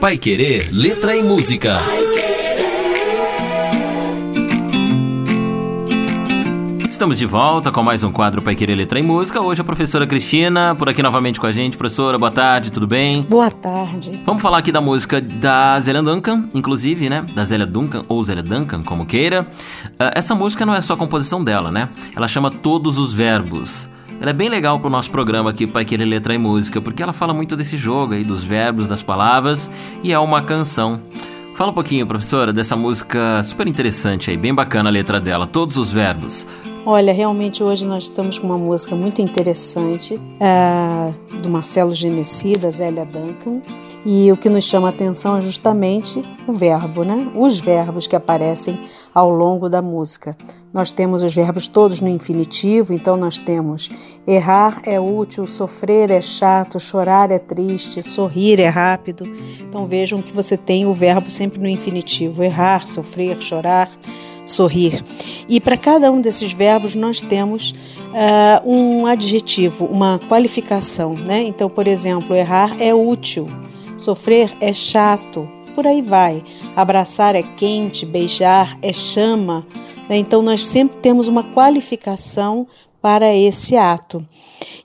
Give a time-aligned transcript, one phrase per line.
[0.00, 1.80] Pai Querer, letra e música.
[6.90, 9.40] Estamos de volta com mais um quadro Pai Querer Letra e Música.
[9.40, 11.76] Hoje a professora Cristina, por aqui novamente com a gente.
[11.76, 13.22] Professora, boa tarde, tudo bem?
[13.22, 14.22] Boa tarde.
[14.24, 17.26] Vamos falar aqui da música da Zélia Duncan, inclusive, né?
[17.34, 19.42] Da Zélia Duncan ou Zélia Duncan, como queira.
[19.42, 21.88] Uh, essa música não é só a composição dela, né?
[22.14, 23.90] Ela chama Todos os Verbos.
[24.20, 27.12] Ela é bem legal pro nosso programa aqui, Pai Querer Letra e Música, porque ela
[27.12, 29.70] fala muito desse jogo aí, dos verbos, das palavras,
[30.02, 31.00] e é uma canção.
[31.54, 35.76] Fala um pouquinho, professora, dessa música super interessante aí, bem bacana a letra dela, todos
[35.76, 36.46] os verbos.
[36.86, 42.70] Olha, realmente hoje nós estamos com uma música muito interessante é, do Marcelo Genesi, da
[42.70, 43.62] Zélia Duncan.
[44.04, 47.26] E o que nos chama a atenção é justamente o verbo, né?
[47.34, 48.78] Os verbos que aparecem
[49.14, 50.36] ao longo da música.
[50.72, 53.88] Nós temos os verbos todos no infinitivo, então nós temos
[54.26, 59.24] errar é útil, sofrer é chato, chorar é triste, sorrir é rápido.
[59.60, 63.88] Então vejam que você tem o verbo sempre no infinitivo: errar, sofrer, chorar,
[64.44, 65.04] sorrir.
[65.48, 71.42] E para cada um desses verbos nós temos uh, um adjetivo, uma qualificação, né?
[71.42, 73.46] Então, por exemplo, errar é útil,
[73.96, 76.42] sofrer é chato, por aí vai.
[76.76, 79.66] Abraçar é quente, beijar é chama.
[80.08, 80.16] Né?
[80.16, 82.66] Então, nós sempre temos uma qualificação
[83.02, 84.26] para esse ato.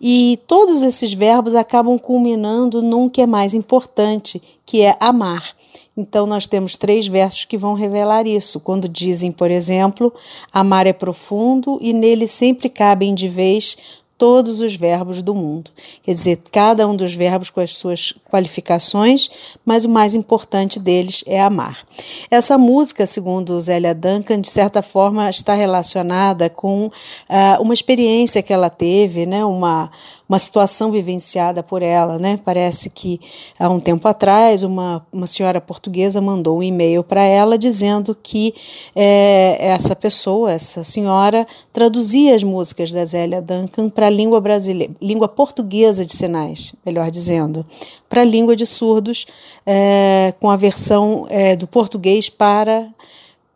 [0.00, 5.56] E todos esses verbos acabam culminando num que é mais importante, que é amar.
[5.96, 8.60] Então, nós temos três versos que vão revelar isso.
[8.60, 10.12] Quando dizem, por exemplo,
[10.52, 13.76] amar é profundo e nele sempre cabem de vez
[14.18, 15.70] todos os verbos do mundo.
[16.02, 19.30] Quer dizer, cada um dos verbos com as suas qualificações,
[19.64, 21.86] mas o mais importante deles é amar.
[22.28, 28.52] Essa música, segundo Zélia Duncan, de certa forma está relacionada com uh, uma experiência que
[28.52, 29.90] ela teve, né, uma
[30.28, 32.38] uma situação vivenciada por ela, né?
[32.44, 33.18] Parece que
[33.58, 38.54] há um tempo atrás uma, uma senhora portuguesa mandou um e-mail para ela dizendo que
[38.94, 44.92] é, essa pessoa, essa senhora, traduzia as músicas da Zélia Duncan para a língua brasileira,
[45.00, 47.64] língua portuguesa de sinais, melhor dizendo,
[48.08, 49.26] para a língua de surdos,
[49.66, 52.88] é, com a versão é, do português para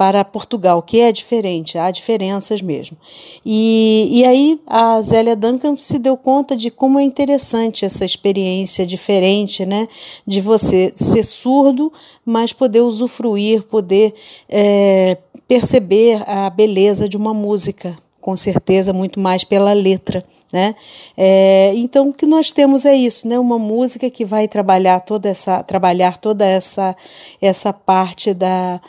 [0.00, 2.96] para Portugal, que é diferente, há diferenças mesmo.
[3.44, 8.86] E, e aí a Zélia Duncan se deu conta de como é interessante essa experiência
[8.86, 9.86] diferente, né?
[10.26, 11.92] De você ser surdo,
[12.24, 14.14] mas poder usufruir, poder
[14.48, 20.24] é, perceber a beleza de uma música, com certeza muito mais pela letra.
[20.52, 20.74] Né?
[21.16, 23.38] É, então o que nós temos é isso, né?
[23.38, 26.96] Uma música que vai trabalhar toda essa, trabalhar toda essa,
[27.40, 28.80] essa parte da,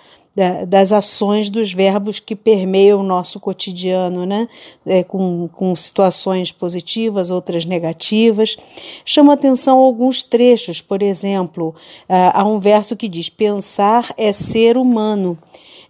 [0.67, 4.47] das ações dos verbos que permeiam o nosso cotidiano, né?
[4.85, 8.57] É, com, com situações positivas, outras negativas.
[9.05, 11.75] Chama atenção alguns trechos, por exemplo,
[12.07, 15.37] há um verso que diz: pensar é ser humano.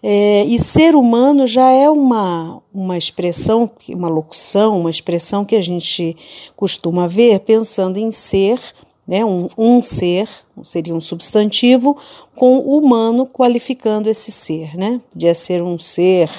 [0.04, 5.62] É, e ser humano já é uma, uma expressão, uma locução, uma expressão que a
[5.62, 6.18] gente
[6.56, 8.60] costuma ver pensando em ser
[9.08, 9.26] né?
[9.26, 10.30] um, um ser,
[10.64, 11.98] seria um substantivo,
[12.36, 14.76] com humano qualificando esse ser.
[14.78, 15.02] Né?
[15.12, 16.30] Podia ser um ser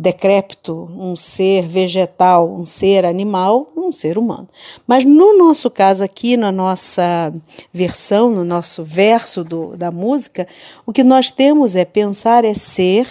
[0.00, 4.48] decrépito, um ser vegetal, um ser animal, um ser humano.
[4.86, 7.32] Mas no nosso caso aqui, na nossa
[7.70, 10.48] versão, no nosso verso do, da música,
[10.86, 13.06] o que nós temos é pensar é ser,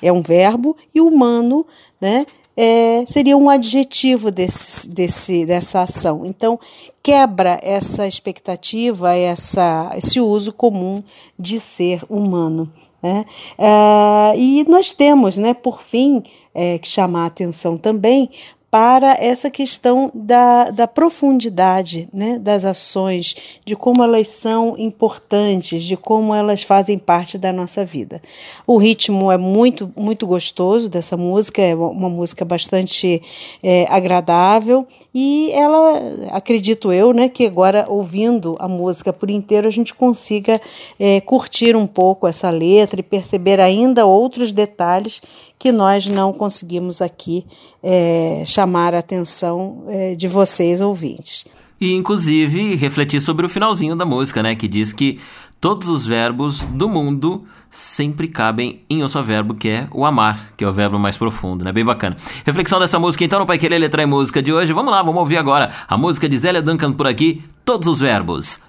[0.00, 1.66] é um verbo, e humano,
[2.00, 2.24] né?
[2.56, 6.24] é, seria um adjetivo desse, desse, dessa ação.
[6.24, 6.58] Então,
[7.02, 11.02] quebra essa expectativa, essa, esse uso comum
[11.38, 12.72] de ser humano.
[13.02, 13.24] Né?
[13.58, 16.22] É, e nós temos, né, por fim,
[16.54, 18.30] é, que chamar a atenção também
[18.72, 25.94] para essa questão da, da profundidade né, das ações, de como elas são importantes, de
[25.94, 28.22] como elas fazem parte da nossa vida.
[28.66, 33.20] O ritmo é muito, muito gostoso dessa música, é uma música bastante
[33.62, 36.00] é, agradável e ela,
[36.30, 40.58] acredito eu, né, que agora ouvindo a música por inteiro a gente consiga
[40.98, 45.20] é, curtir um pouco essa letra e perceber ainda outros detalhes
[45.62, 47.46] que nós não conseguimos aqui
[47.80, 51.44] é, chamar a atenção é, de vocês, ouvintes.
[51.80, 54.56] E, inclusive, refletir sobre o finalzinho da música, né?
[54.56, 55.20] Que diz que
[55.60, 60.50] todos os verbos do mundo sempre cabem em um só verbo, que é o amar,
[60.56, 61.70] que é o verbo mais profundo, né?
[61.70, 62.16] Bem bacana.
[62.44, 64.72] Reflexão dessa música, então, no Pai Querer Letra e Música de hoje.
[64.72, 68.62] Vamos lá, vamos ouvir agora a música de Zélia Duncan por aqui, Todos os Verbos.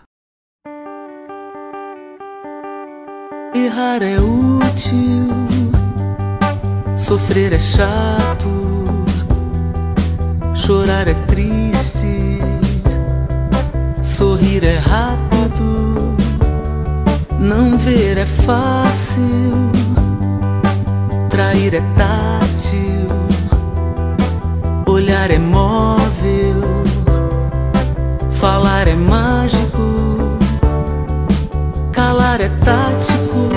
[3.55, 5.52] Errar é útil
[7.03, 8.49] Sofrer é chato,
[10.55, 12.39] chorar é triste,
[14.01, 16.15] Sorrir é rápido,
[17.37, 19.69] não ver é fácil,
[21.29, 23.09] trair é tátil,
[24.87, 26.85] olhar é móvel,
[28.31, 30.37] falar é mágico,
[31.91, 33.49] calar é tático,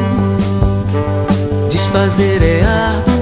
[1.71, 3.16] desfazer é árduo,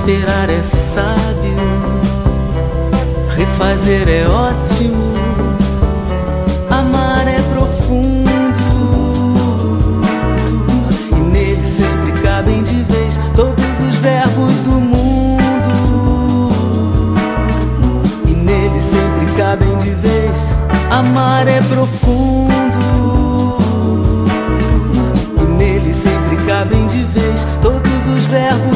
[0.00, 1.60] esperar é sábio,
[3.36, 5.14] refazer é ótimo,
[6.70, 8.30] amar é profundo.
[11.12, 16.50] E nele sempre cabem de vez todos os verbos do mundo.
[18.26, 20.56] E nele sempre cabem de vez
[20.90, 22.48] amar é profundo.
[25.36, 28.69] E nele sempre cabem de vez todos os verbos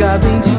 [0.00, 0.49] sempre cabem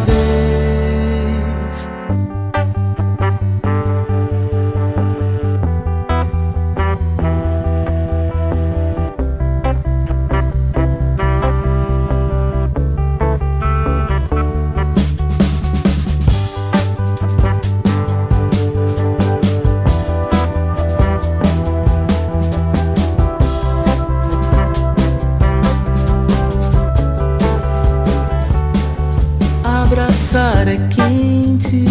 [30.33, 31.83] Abraçar é quente,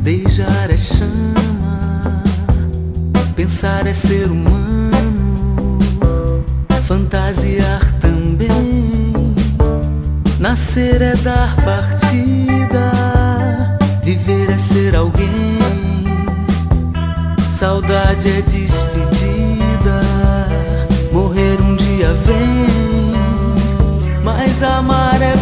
[0.00, 2.24] beijar é chama,
[3.36, 5.78] pensar é ser humano,
[6.82, 9.32] fantasiar também.
[10.40, 12.90] Nascer é dar partida,
[14.02, 15.58] viver é ser alguém.
[17.52, 20.00] Saudade é despedida,
[21.12, 22.64] morrer um dia vem
[24.24, 25.34] mas amar é